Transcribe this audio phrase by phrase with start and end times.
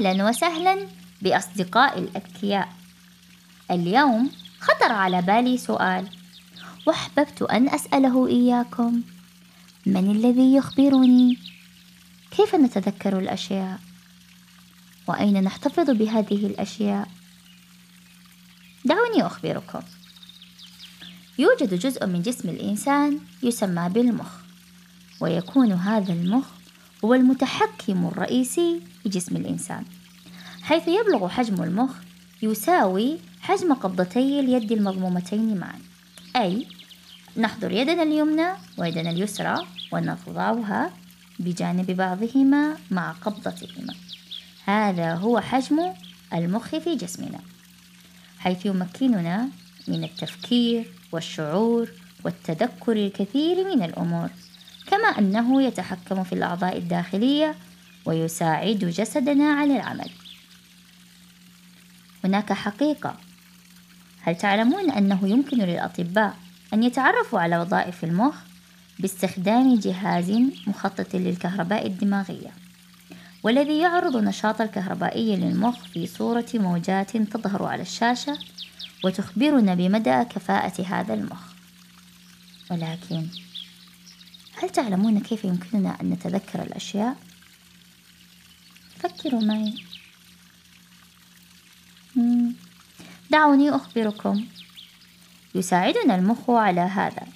[0.00, 0.86] أهلا وسهلا
[1.22, 2.68] بأصدقائي الأذكياء.
[3.70, 4.30] اليوم
[4.60, 6.08] خطر على بالي سؤال
[6.86, 9.02] وأحببت أن أسأله إياكم.
[9.86, 11.38] من الذي يخبرني؟
[12.30, 13.78] كيف نتذكر الأشياء؟
[15.06, 17.08] وأين نحتفظ بهذه الأشياء؟
[18.84, 19.82] دعوني أخبركم.
[21.38, 24.30] يوجد جزء من جسم الإنسان يسمى بالمخ
[25.20, 26.59] ويكون هذا المخ
[27.04, 29.84] هو المتحكم الرئيسي في جسم الإنسان.
[30.62, 31.90] حيث يبلغ حجم المخ
[32.42, 35.78] يساوي حجم قبضتي اليد المضمومتين معا.
[36.36, 36.66] أي
[37.36, 40.90] نحضر يدنا اليمنى ويدنا اليسرى ونضعها
[41.38, 43.94] بجانب بعضهما مع قبضتهما.
[44.64, 45.92] هذا هو حجم
[46.34, 47.40] المخ في جسمنا.
[48.38, 49.48] حيث يمكننا
[49.88, 51.88] من التفكير والشعور
[52.24, 54.28] والتذكر الكثير من الأمور.
[54.86, 57.54] كما أنه يتحكم في الأعضاء الداخلية
[58.04, 60.10] ويساعد جسدنا على العمل.
[62.24, 63.16] هناك حقيقة.
[64.22, 66.36] هل تعلمون أنه يمكن للأطباء
[66.74, 68.34] أن يتعرفوا على وظائف المخ
[68.98, 70.30] باستخدام جهاز
[70.66, 72.50] مخطط للكهرباء الدماغية
[73.42, 78.38] والذي يعرض النشاط الكهربائي للمخ في صورة موجات تظهر على الشاشة
[79.04, 81.40] وتخبرنا بمدى كفاءة هذا المخ؟
[82.70, 83.26] ولكن
[84.62, 87.16] هل تعلمون كيف يمكننا أن نتذكر الأشياء؟
[88.98, 89.74] فكروا معي.
[93.30, 94.46] دعوني أخبركم.
[95.54, 97.26] يساعدنا المخ على هذا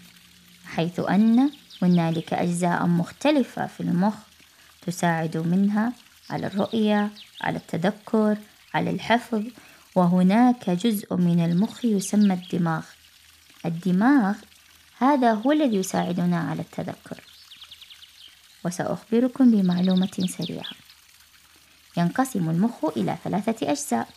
[0.66, 1.50] حيث أن
[1.83, 4.14] هنالك أجزاء مختلفة في المخ
[4.86, 5.92] تساعد منها
[6.31, 8.36] على الرؤية على التذكر
[8.75, 9.42] على الحفظ
[9.94, 12.84] وهناك جزء من المخ يسمى الدماغ.
[13.66, 14.34] الدماغ
[14.98, 17.20] هذا هو الذي يساعدنا على التذكر.
[18.64, 20.70] وسأخبركم بمعلومة سريعة.
[21.97, 24.09] ينقسم المخ إلى ثلاثة أجزاء.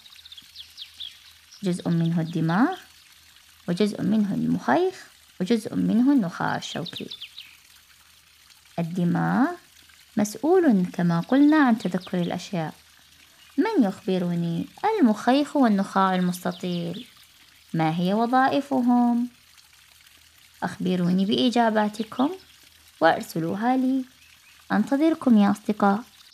[1.63, 2.77] جزء منه الدماغ
[3.67, 5.07] وجزء منه المخيخ
[5.41, 7.09] وجزء منه النخاع الشوكي.
[8.79, 9.47] الدماغ
[10.17, 12.73] مسؤول كما قلنا عن تذكر الأشياء.
[13.57, 14.65] من يخبرني؟
[14.99, 17.07] المخيخ والنخاع المستطيل.
[17.73, 19.29] ما هي وظائفهم؟
[20.63, 22.29] أخبروني بإجاباتكم
[23.01, 24.05] وأرسلوها لي.
[24.71, 25.99] أنتظركم يا أصدقاء.